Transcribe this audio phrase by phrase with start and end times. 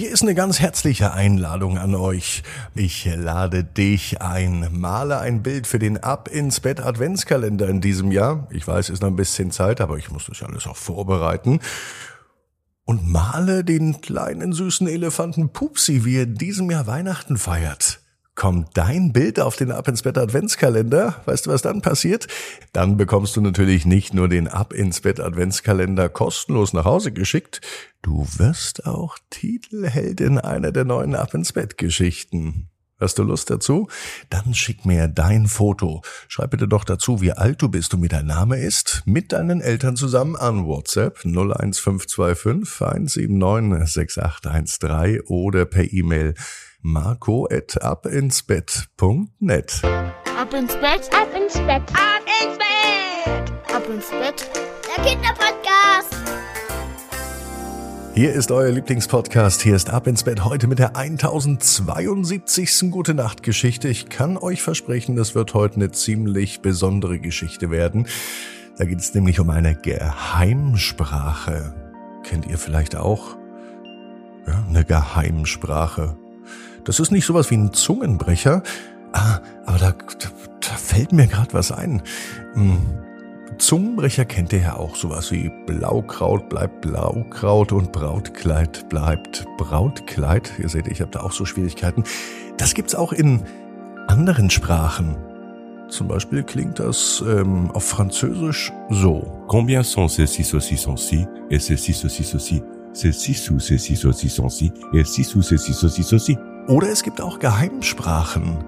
[0.00, 2.42] Hier ist eine ganz herzliche Einladung an euch.
[2.74, 4.66] Ich lade dich ein.
[4.72, 8.48] Male ein Bild für den Ab ins Bett Adventskalender in diesem Jahr.
[8.50, 11.60] Ich weiß, ist noch ein bisschen Zeit, aber ich muss das alles auch vorbereiten.
[12.86, 17.99] Und male den kleinen süßen Elefanten Pupsi, wie er diesem Jahr Weihnachten feiert
[18.40, 21.20] kommt dein Bild auf den Ab ins Bett Adventskalender.
[21.26, 22.26] Weißt du, was dann passiert?
[22.72, 27.60] Dann bekommst du natürlich nicht nur den Ab ins Bett Adventskalender kostenlos nach Hause geschickt,
[28.00, 32.70] du wirst auch Titelheldin einer der neuen Ab ins Bett Geschichten.
[32.98, 33.88] Hast du Lust dazu?
[34.30, 36.00] Dann schick mir dein Foto.
[36.26, 39.60] Schreib bitte doch dazu, wie alt du bist und wie dein Name ist, mit deinen
[39.60, 46.32] Eltern zusammen an WhatsApp 01525 179 6813 oder per E-Mail
[46.82, 49.82] marco at abinsbett.net.
[50.38, 54.48] Ab ins Bett, ab ins Bett, ab ins Bett, ab ins Bett,
[54.86, 56.14] der Kinderpodcast.
[58.14, 59.62] Hier ist euer Lieblingspodcast.
[59.62, 62.90] Hier ist Ab ins Bett heute mit der 1072.
[62.90, 63.88] Gute Nacht Geschichte.
[63.88, 68.06] Ich kann euch versprechen, das wird heute eine ziemlich besondere Geschichte werden.
[68.76, 71.74] Da geht es nämlich um eine Geheimsprache.
[72.24, 73.38] Kennt ihr vielleicht auch?
[74.46, 76.19] Ja, eine Geheimsprache.
[76.84, 78.62] Das ist nicht sowas wie ein Zungenbrecher.
[79.12, 79.94] Ah, aber da,
[80.60, 82.02] da, fällt mir gerade was ein.
[82.54, 82.78] Hm.
[83.58, 90.52] Zungenbrecher kennt ihr ja auch sowas wie Blaukraut bleibt Blaukraut und Brautkleid bleibt Brautkleid.
[90.58, 92.04] Ihr seht, ich habe da auch so Schwierigkeiten.
[92.56, 93.42] Das gibt's auch in
[94.08, 95.16] anderen Sprachen.
[95.90, 99.44] Zum Beispiel klingt das ähm, auf Französisch so.
[99.48, 102.62] Combien sont ces six saucissons-ci et ces six saucissons-ci?
[102.92, 106.38] Ces six sous ces six saucissons-ci et six sous ces six saucissons-ci?
[106.70, 108.58] Oder es gibt auch Geheimsprachen.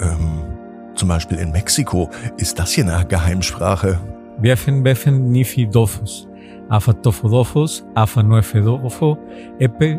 [0.00, 0.42] Ähm,
[0.94, 3.98] zum Beispiel in Mexiko ist das hier eine Geheimsprache.
[4.38, 6.28] Befen befen nifi dofos.
[6.68, 9.16] Afa tofodofos, afa nuefedofo,
[9.58, 9.98] epe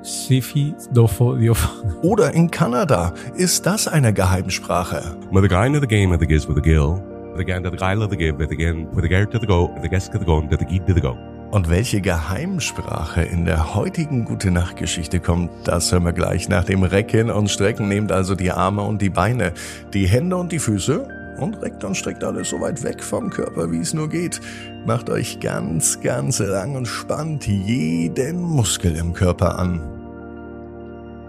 [0.00, 1.68] sifi dofo diofo.
[2.02, 5.14] Oder in Kanada ist das eine Geheimsprache.
[5.30, 7.02] With the guy into the game of the giz with the gill,
[7.34, 9.26] with the gan to the guy of the give, with the gan, with the gear
[9.26, 11.14] to the go, with the guest to the go, to the geed to the go.
[11.50, 16.64] Und welche Geheimsprache in der heutigen Gute Nacht Geschichte kommt, das hören wir gleich nach
[16.64, 17.88] dem Recken und Strecken.
[17.88, 19.54] Nehmt also die Arme und die Beine,
[19.94, 21.08] die Hände und die Füße
[21.38, 24.42] und reckt und streckt alles so weit weg vom Körper, wie es nur geht.
[24.84, 29.80] Macht euch ganz, ganz lang und spannt jeden Muskel im Körper an.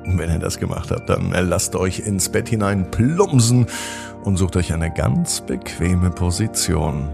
[0.03, 3.67] Wenn ihr das gemacht habt, dann lasst euch ins Bett hinein plumpsen
[4.25, 7.09] und sucht euch eine ganz bequeme Position.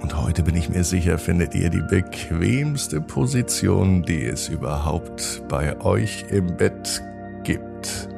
[0.00, 5.80] Und heute bin ich mir sicher, findet ihr die bequemste Position, die es überhaupt bei
[5.80, 7.02] euch im Bett
[7.44, 8.08] gibt.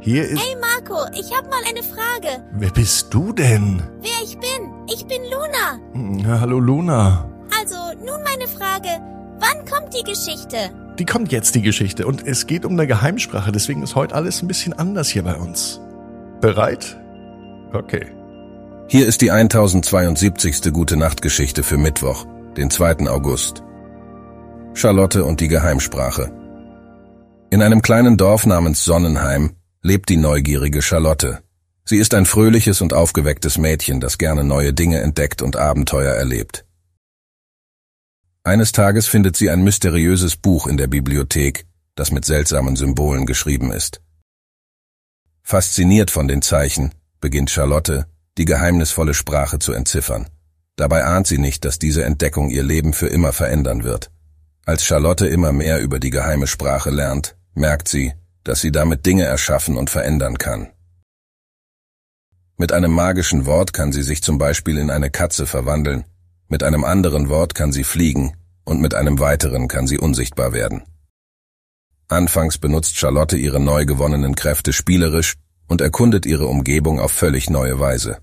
[0.00, 0.40] Hier ist.
[0.40, 2.42] Hey Marco, ich habe mal eine Frage.
[2.52, 3.82] Wer bist du denn?
[4.00, 4.70] Wer ich bin?
[4.92, 5.78] Ich bin Luna.
[5.92, 7.28] Hm, hallo Luna.
[7.58, 9.00] Also, nun meine Frage.
[9.38, 10.70] Wann kommt die Geschichte?
[10.98, 12.06] Die kommt jetzt, die Geschichte.
[12.06, 15.36] Und es geht um eine Geheimsprache, deswegen ist heute alles ein bisschen anders hier bei
[15.36, 15.80] uns.
[16.40, 16.96] Bereit?
[17.72, 18.06] Okay.
[18.86, 20.72] Hier ist die 1072.
[20.72, 23.08] Gute Nacht Geschichte für Mittwoch, den 2.
[23.08, 23.62] August.
[24.74, 26.30] Charlotte und die Geheimsprache.
[27.50, 31.42] In einem kleinen Dorf namens Sonnenheim lebt die neugierige Charlotte.
[31.86, 36.66] Sie ist ein fröhliches und aufgewecktes Mädchen, das gerne neue Dinge entdeckt und Abenteuer erlebt.
[38.42, 43.72] Eines Tages findet sie ein mysteriöses Buch in der Bibliothek, das mit seltsamen Symbolen geschrieben
[43.72, 44.02] ist.
[45.42, 48.06] Fasziniert von den Zeichen beginnt Charlotte,
[48.38, 50.28] die geheimnisvolle Sprache zu entziffern.
[50.76, 54.10] Dabei ahnt sie nicht, dass diese Entdeckung ihr Leben für immer verändern wird.
[54.66, 58.12] Als Charlotte immer mehr über die geheime Sprache lernt, merkt sie,
[58.42, 60.68] dass sie damit Dinge erschaffen und verändern kann.
[62.56, 66.04] Mit einem magischen Wort kann sie sich zum Beispiel in eine Katze verwandeln,
[66.48, 70.82] mit einem anderen Wort kann sie fliegen und mit einem weiteren kann sie unsichtbar werden.
[72.08, 75.34] Anfangs benutzt Charlotte ihre neu gewonnenen Kräfte spielerisch
[75.66, 78.18] und erkundet ihre Umgebung auf völlig neue Weise.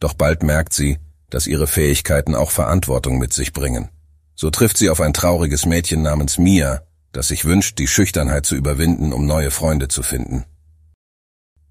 [0.00, 0.98] Doch bald merkt sie,
[1.30, 3.88] dass ihre Fähigkeiten auch Verantwortung mit sich bringen.
[4.34, 8.54] So trifft sie auf ein trauriges Mädchen namens Mia, das sich wünscht, die Schüchternheit zu
[8.54, 10.44] überwinden, um neue Freunde zu finden.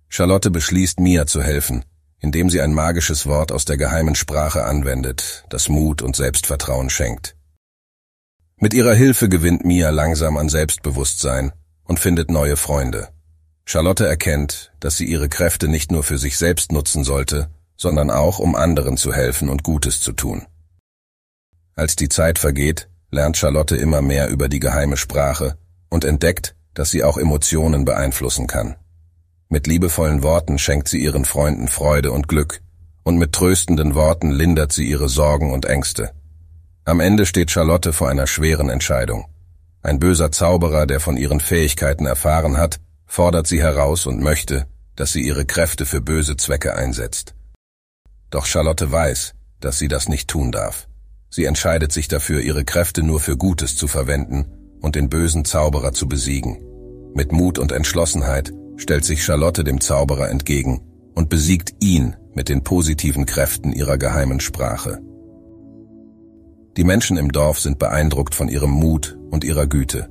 [0.09, 1.85] Charlotte beschließt, Mia zu helfen,
[2.19, 7.35] indem sie ein magisches Wort aus der geheimen Sprache anwendet, das Mut und Selbstvertrauen schenkt.
[8.57, 11.51] Mit ihrer Hilfe gewinnt Mia langsam an Selbstbewusstsein
[11.83, 13.09] und findet neue Freunde.
[13.65, 18.39] Charlotte erkennt, dass sie ihre Kräfte nicht nur für sich selbst nutzen sollte, sondern auch,
[18.39, 20.45] um anderen zu helfen und Gutes zu tun.
[21.75, 25.57] Als die Zeit vergeht, lernt Charlotte immer mehr über die geheime Sprache
[25.89, 28.75] und entdeckt, dass sie auch Emotionen beeinflussen kann.
[29.49, 32.61] Mit liebevollen Worten schenkt sie ihren Freunden Freude und Glück,
[33.03, 36.11] und mit tröstenden Worten lindert sie ihre Sorgen und Ängste.
[36.85, 39.25] Am Ende steht Charlotte vor einer schweren Entscheidung.
[39.81, 45.11] Ein böser Zauberer, der von ihren Fähigkeiten erfahren hat, fordert sie heraus und möchte, dass
[45.11, 47.35] sie ihre Kräfte für böse Zwecke einsetzt.
[48.29, 50.87] Doch Charlotte weiß, dass sie das nicht tun darf.
[51.29, 54.45] Sie entscheidet sich dafür, ihre Kräfte nur für Gutes zu verwenden
[54.81, 56.61] und den bösen Zauberer zu besiegen.
[57.13, 60.81] Mit Mut und Entschlossenheit stellt sich Charlotte dem Zauberer entgegen
[61.13, 64.99] und besiegt ihn mit den positiven Kräften ihrer geheimen Sprache.
[66.77, 70.09] Die Menschen im Dorf sind beeindruckt von ihrem Mut und ihrer Güte.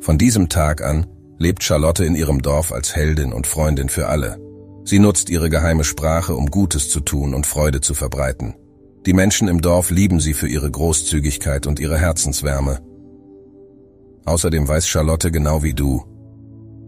[0.00, 1.06] Von diesem Tag an
[1.44, 4.40] lebt Charlotte in ihrem Dorf als Heldin und Freundin für alle.
[4.84, 8.54] Sie nutzt ihre geheime Sprache, um Gutes zu tun und Freude zu verbreiten.
[9.04, 12.80] Die Menschen im Dorf lieben sie für ihre Großzügigkeit und ihre Herzenswärme.
[14.24, 16.02] Außerdem weiß Charlotte genau wie du,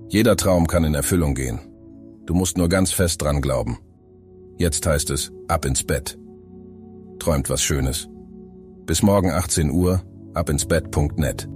[0.09, 1.61] jeder Traum kann in Erfüllung gehen.
[2.25, 3.79] Du musst nur ganz fest dran glauben.
[4.57, 6.17] Jetzt heißt es, ab ins Bett.
[7.19, 8.09] Träumt was Schönes.
[8.87, 10.03] Bis morgen 18 Uhr,
[10.33, 11.47] abinsbett.net.